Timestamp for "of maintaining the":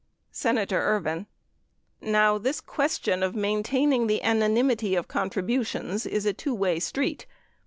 3.21-4.23